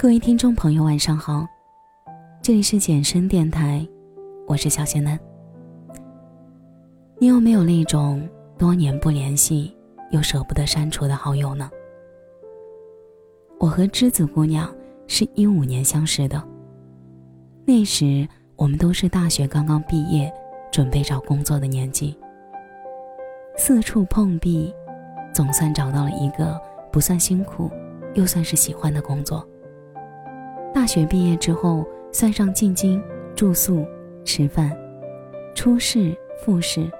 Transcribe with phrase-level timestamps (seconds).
[0.00, 1.44] 各位听众朋友，晚上好，
[2.40, 3.84] 这里是简声电台，
[4.46, 5.18] 我是小仙嫩。
[7.18, 8.26] 你有没有那种
[8.56, 9.76] 多年不联系
[10.12, 11.68] 又舍不得删除的好友呢？
[13.58, 14.72] 我和栀子姑娘
[15.08, 16.40] 是一五年相识的，
[17.66, 20.32] 那时我们都是大学刚刚毕业，
[20.70, 22.16] 准备找工作的年纪，
[23.56, 24.72] 四处碰壁，
[25.34, 26.56] 总算找到了一个
[26.92, 27.68] 不算辛苦，
[28.14, 29.44] 又算是喜欢的工作。
[30.74, 33.02] 大学毕业之后，算上进京、
[33.34, 33.84] 住宿、
[34.24, 34.76] 吃饭、
[35.54, 36.90] 初试、复试，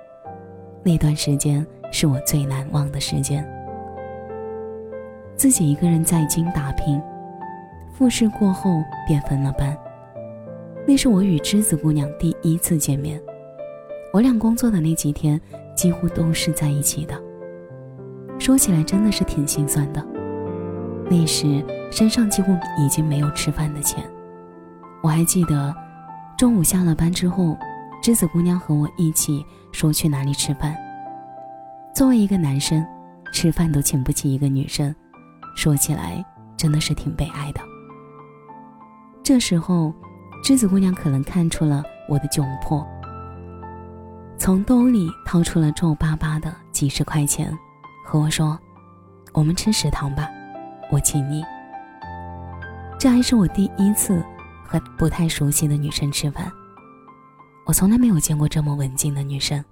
[0.83, 3.47] 那段时间是我最难忘的时间。
[5.37, 7.01] 自己一个人在京打拼，
[7.93, 9.77] 复试过后便分了班。
[10.87, 13.21] 那是我与栀子姑娘第一次见面，
[14.13, 15.41] 我俩工作的那几天
[15.77, 17.15] 几乎都是在一起的。
[18.39, 20.05] 说起来真的是挺心酸的。
[21.11, 24.05] 那时身上几乎已经没有吃饭的钱，
[25.03, 25.75] 我还记得，
[26.37, 27.57] 中午下了班之后，
[28.03, 30.77] 栀子姑娘和我一起说去哪里吃饭。
[31.95, 32.87] 作为一个男生，
[33.33, 34.95] 吃饭都请不起一个女生，
[35.57, 36.23] 说起来
[36.57, 37.61] 真的是挺悲哀的。
[39.23, 39.93] 这时候，
[40.45, 42.87] 栀子姑娘可能看出了我的窘迫，
[44.37, 47.51] 从兜里掏出了皱巴巴的几十块钱，
[48.05, 48.59] 和我说
[49.33, 50.29] ：“我们吃食堂吧。”
[50.91, 51.45] 我请你。
[52.99, 54.25] 这还是我第一次
[54.65, 56.51] 和不太熟悉的女生吃饭。
[57.65, 59.63] 我从来没有见过这么文静的女生，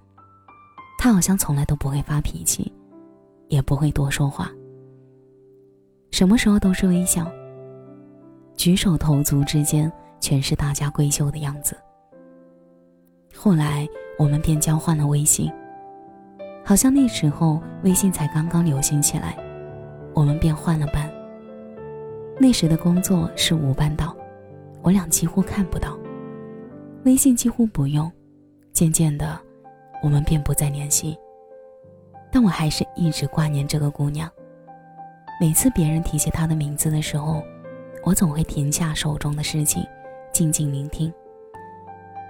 [0.98, 2.72] 她好像从来都不会发脾气，
[3.48, 4.50] 也不会多说话。
[6.10, 7.26] 什么时候都是微笑，
[8.54, 11.76] 举手投足之间全是大家闺秀的样子。
[13.34, 15.52] 后来我们便交换了微信，
[16.64, 19.36] 好像那时候微信才刚刚流行起来。
[20.16, 21.12] 我们便换了班。
[22.40, 24.16] 那时的工作是无班倒，
[24.80, 25.94] 我俩几乎看不到，
[27.04, 28.10] 微信几乎不用。
[28.72, 29.38] 渐渐的，
[30.02, 31.18] 我们便不再联系。
[32.32, 34.30] 但我还是一直挂念这个姑娘。
[35.38, 37.42] 每次别人提起她的名字的时候，
[38.02, 39.84] 我总会停下手中的事情，
[40.32, 41.12] 静静聆听。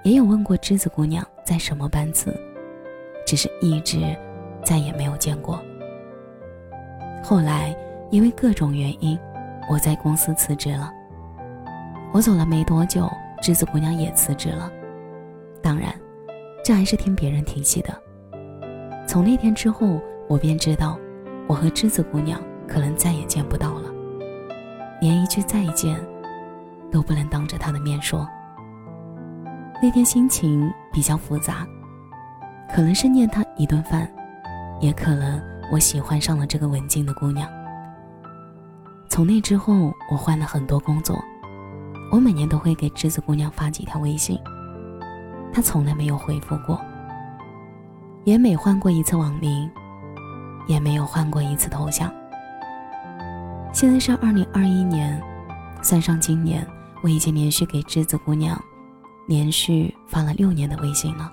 [0.03, 2.37] 也有问过栀子姑娘在什么班次，
[3.25, 4.17] 只是一直
[4.65, 5.61] 再也没有见过。
[7.25, 7.77] 后来，
[8.11, 9.19] 因为各种原因，
[9.69, 10.93] 我在公司辞职了。
[12.13, 13.11] 我走了没多久，
[13.43, 14.71] 栀子姑娘也辞职了。
[15.63, 15.93] 当然，
[16.65, 17.95] 这还是听别人提起的。
[19.07, 20.99] 从那天之后，我便知道，
[21.47, 23.91] 我和栀子姑娘可能再也见不到了，
[25.01, 25.99] 连一句再见，
[26.91, 28.27] 都不能当着她的面说。
[29.83, 31.67] 那天心情比较复杂，
[32.73, 34.11] 可能是念她一顿饭，
[34.81, 35.41] 也可能。
[35.69, 37.51] 我喜欢上了这个文静的姑娘。
[39.17, 41.19] 从那之后，我换了很多工作，
[42.13, 44.39] 我每年都会给栀子姑娘发几条微信，
[45.51, 46.79] 她从来没有回复过，
[48.25, 49.71] 也每换过一次网名，
[50.67, 52.13] 也没有换过一次头像。
[53.73, 55.19] 现在是二零二一年，
[55.81, 56.69] 算上今年，
[57.03, 58.63] 我已经连续给栀子姑娘
[59.27, 61.33] 连续发了六年的微信了。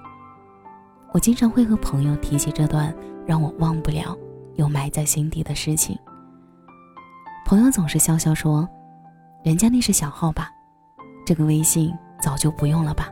[1.12, 2.96] 我经常会和朋友提起这段
[3.26, 4.18] 让我忘不了。
[4.56, 5.98] 又埋在心底的事情。
[7.54, 8.68] 朋友总是笑笑说
[9.46, 10.50] ：“人家那是小号吧，
[11.24, 13.12] 这个微信早就不用了吧。”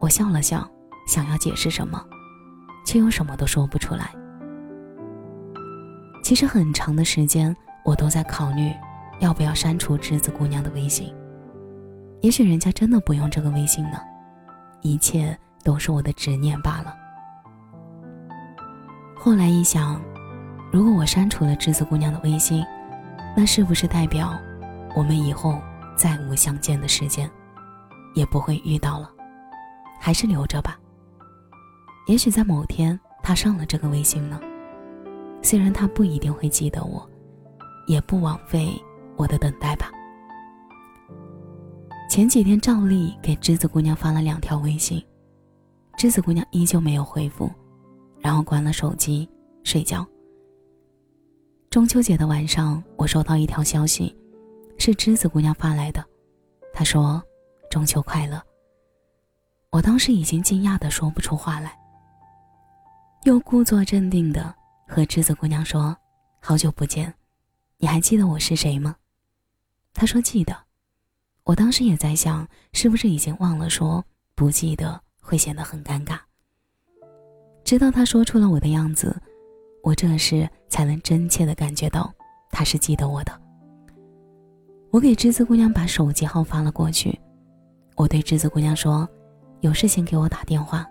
[0.00, 0.66] 我笑了笑，
[1.06, 2.02] 想要解释什么，
[2.86, 4.14] 却又什么都说不出来。
[6.24, 8.72] 其实很长的时间，我都在考虑
[9.20, 11.14] 要不要删除栀子姑娘的微信。
[12.22, 13.98] 也许人家真的不用这个微信呢，
[14.80, 16.96] 一切都是我的执念罢了。
[19.14, 20.00] 后来一想。
[20.70, 22.62] 如果我删除了栀子姑娘的微信，
[23.36, 24.36] 那是不是代表
[24.96, 25.60] 我们以后
[25.96, 27.30] 再无相见的时间，
[28.14, 29.10] 也不会遇到了？
[30.00, 30.78] 还是留着吧。
[32.06, 34.40] 也许在某天他上了这个微信呢，
[35.42, 37.08] 虽然他不一定会记得我，
[37.86, 38.72] 也不枉费
[39.16, 39.90] 我的等待吧。
[42.08, 45.04] 前几天照例给栀子姑娘发了两条微信，
[45.98, 47.50] 栀子姑娘依旧没有回复，
[48.18, 49.28] 然后关了手机
[49.62, 50.06] 睡觉。
[51.70, 54.16] 中秋节的晚上，我收到一条消息，
[54.78, 56.02] 是栀子姑娘发来的。
[56.72, 57.22] 她说
[57.70, 58.42] ：“中秋快乐。”
[59.70, 61.78] 我当时已经惊讶的说不出话来，
[63.24, 64.52] 又故作镇定的
[64.88, 65.94] 和栀子姑娘说
[66.40, 67.12] ：“好久不见，
[67.76, 68.96] 你还记得我是谁吗？”
[69.92, 70.56] 她说：“记得。”
[71.44, 74.02] 我当时也在想，是不是已经忘了说
[74.34, 76.18] 不记得会显得很尴尬。
[77.62, 79.20] 直到她说出了我的样子。
[79.88, 82.12] 我这时才能真切的感觉到，
[82.50, 83.32] 他是记得我的。
[84.90, 87.18] 我给栀子姑娘把手机号发了过去，
[87.96, 89.08] 我对栀子姑娘说
[89.60, 90.86] ：“有事情给我打电话，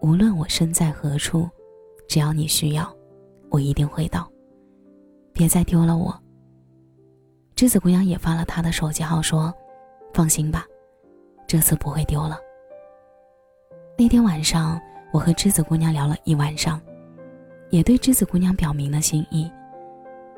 [0.00, 1.48] 无论我身在何处，
[2.08, 2.92] 只要你需要，
[3.50, 4.28] 我一定会到。
[5.32, 6.12] 别再丢了我。”
[7.54, 9.54] 栀子姑娘也发了她的手机号，说
[10.12, 10.66] ：“放心吧，
[11.46, 12.36] 这次不会丢了。”
[13.96, 14.80] 那天晚上，
[15.12, 16.80] 我和栀子姑娘聊了一晚上，
[17.70, 19.50] 也对栀子姑娘表明了心意。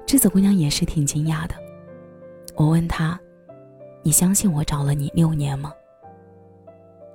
[0.06, 1.54] 栀子姑娘也是挺惊讶的。
[2.54, 3.18] 我问她
[4.02, 5.72] ：“你相信我找了你六年吗？”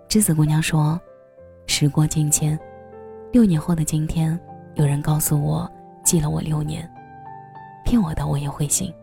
[0.07, 0.99] 栀子姑娘说
[1.67, 2.57] ：“时过境迁，
[3.31, 4.39] 六年后的今天，
[4.75, 5.69] 有人告诉我
[6.03, 6.89] 记了我六年，
[7.85, 8.93] 骗我的我也会信。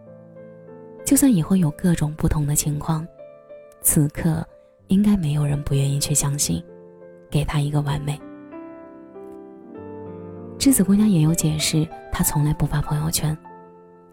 [1.05, 3.07] 就算以后有各种不同的情况，
[3.83, 4.47] 此刻
[4.89, 6.63] 应该没有人不愿意去相信。”
[7.31, 8.21] 给他一个完美。
[10.63, 13.37] 栀子姑娘也有解释，她从来不发朋友圈，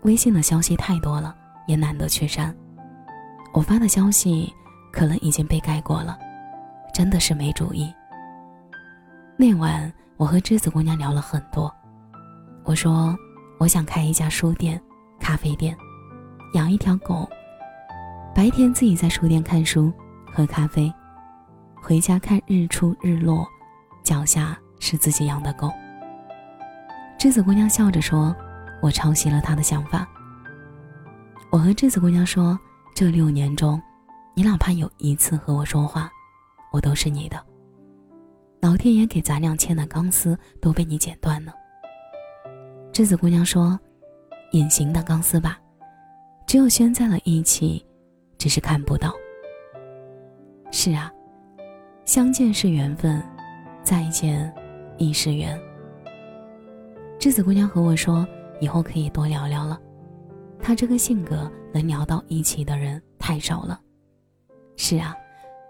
[0.01, 1.35] 微信的消息太多了，
[1.67, 2.51] 也懒得去删。
[3.53, 4.51] 我发的消息
[4.91, 6.17] 可能已经被盖过了，
[6.91, 7.93] 真的是没主意。
[9.37, 11.71] 那晚我和栀子姑娘聊了很多，
[12.63, 13.15] 我说
[13.59, 14.81] 我想开一家书店、
[15.19, 15.77] 咖啡店，
[16.55, 17.29] 养一条狗，
[18.33, 19.93] 白天自己在书店看书、
[20.33, 20.91] 喝咖啡。
[21.79, 23.47] 回家看日出日落，
[24.03, 25.71] 脚下是自己养的狗。
[27.19, 28.33] 栀子姑娘笑着说
[28.81, 30.07] ：“我抄袭了她的想法。”
[31.51, 32.57] 我和栀子姑娘说
[32.95, 33.79] ：“这六年中，
[34.33, 36.09] 你哪怕有一次和我说话，
[36.71, 37.37] 我都是你的。
[38.61, 41.53] 老天爷给咱俩牵的钢丝都被你剪断了。”
[42.93, 43.77] 栀子姑娘说
[44.53, 45.59] ：“隐形的钢丝吧，
[46.47, 47.85] 只有拴在了一起，
[48.37, 49.13] 只是看不到。”
[50.71, 51.11] 是啊。
[52.05, 53.21] 相见是缘分，
[53.83, 54.51] 再见
[54.97, 55.59] 亦是缘。
[57.19, 58.25] 栀子姑娘和我说，
[58.61, 59.77] 以后可以多聊聊了。
[60.61, 63.77] 她这个性格能聊到一起的人太少了。
[64.77, 65.13] 是啊，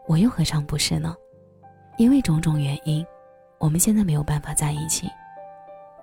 [0.07, 1.15] 我又何尝不是呢？
[1.97, 3.03] 因为种种原因，
[3.57, 5.09] 我们现在没有办法在一起。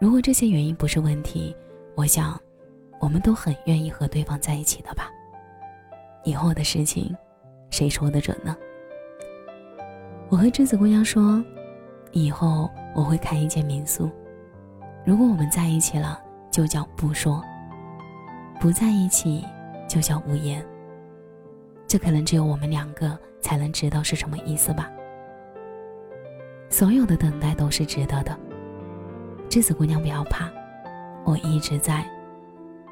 [0.00, 1.54] 如果这些原因不是问题，
[1.94, 2.36] 我想，
[2.98, 5.08] 我们都很愿意和对方在一起的吧。
[6.24, 7.16] 以后的事情，
[7.70, 8.56] 谁说得准呢？
[10.28, 11.40] 我和栀子姑娘说，
[12.10, 14.10] 以后我会开一间民宿。
[15.06, 16.20] 如果我们在一起了，
[16.50, 17.40] 就叫不说；
[18.58, 19.46] 不在一起，
[19.88, 20.60] 就叫无言。
[21.86, 24.90] 这可能只有我们两个才能知道是什么意思吧。
[26.68, 28.36] 所有的等待都是值得的。
[29.48, 30.50] 栀子姑娘不要怕，
[31.24, 32.04] 我一直在，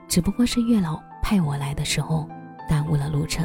[0.07, 2.29] 只不过是月老派我来的时候
[2.69, 3.45] 耽误了路程。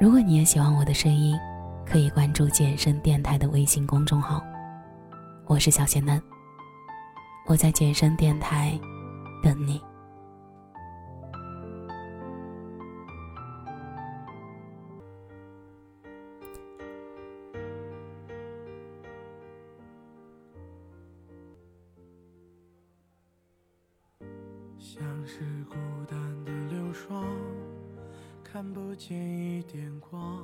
[0.00, 1.38] 如果你也喜欢我的声音，
[1.86, 4.42] 可以关注“健身电台”的微信公众号。
[5.58, 6.22] 我是小仙嫩，
[7.46, 8.78] 我在健身电台
[9.42, 9.82] 等你。
[24.78, 25.74] 像是孤
[26.06, 27.26] 单的流霜。
[28.44, 30.40] 看不见一点光，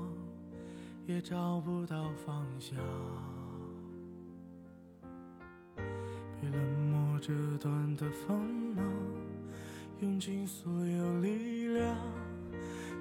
[1.07, 2.75] 也找不到方向。
[7.27, 8.39] 折断的锋
[8.77, 8.85] 芒，
[10.01, 11.97] 用尽所有力量，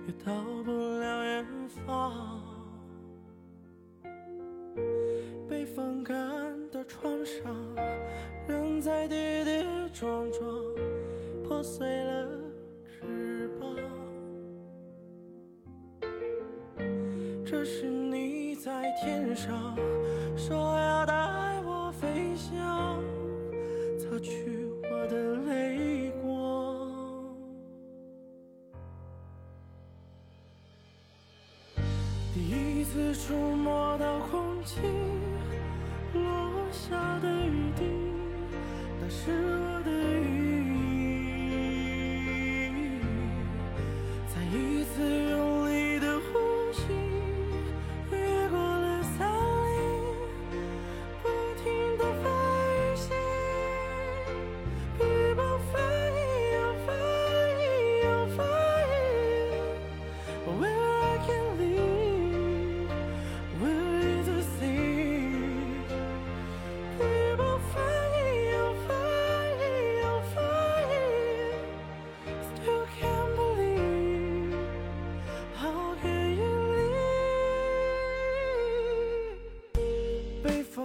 [0.07, 1.45] 也到不了远
[1.85, 2.41] 方。
[5.49, 6.15] 被风干
[6.71, 7.53] 的创伤，
[8.47, 10.41] 仍在跌跌撞撞，
[11.43, 12.29] 破碎了
[12.85, 13.75] 翅膀。
[17.45, 19.75] 这是你在天上
[20.37, 23.03] 说要带我飞翔，
[33.25, 35.02] 触摸到空气。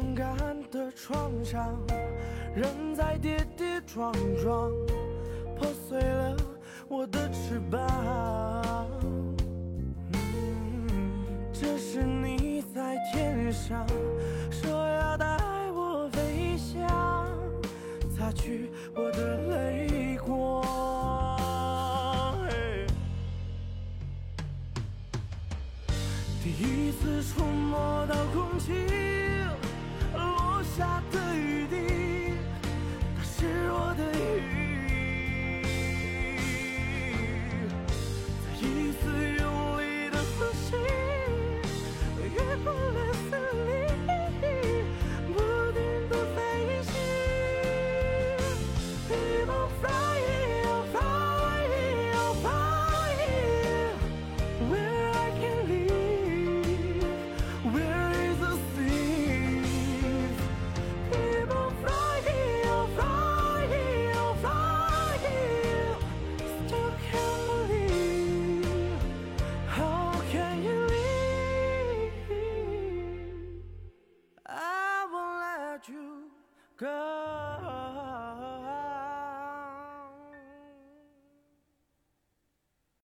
[0.01, 0.37] 风干
[0.71, 1.77] 的创伤
[2.55, 4.71] 仍在跌跌撞撞
[5.57, 6.37] 破碎了
[6.87, 8.87] 我的翅膀。
[11.53, 13.85] 这是你在天上
[14.53, 15.37] 说要带
[15.73, 16.87] 我飞翔
[18.17, 19.68] 擦去我的泪。